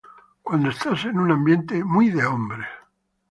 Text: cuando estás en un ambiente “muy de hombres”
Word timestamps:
cuando 0.41 0.71
estás 0.71 1.05
en 1.05 1.19
un 1.19 1.29
ambiente 1.29 1.83
“muy 1.83 2.09
de 2.09 2.25
hombres” 2.25 2.67